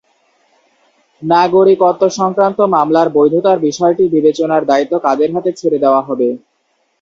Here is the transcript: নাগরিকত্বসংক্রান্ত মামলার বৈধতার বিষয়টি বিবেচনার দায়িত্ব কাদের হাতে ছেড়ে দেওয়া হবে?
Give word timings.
নাগরিকত্বসংক্রান্ত 1.21 2.59
মামলার 2.73 3.07
বৈধতার 3.15 3.57
বিষয়টি 3.67 4.03
বিবেচনার 4.15 4.61
দায়িত্ব 4.65 4.93
কাদের 5.05 5.29
হাতে 5.35 5.51
ছেড়ে 5.59 5.77
দেওয়া 5.83 6.01
হবে? 6.07 6.27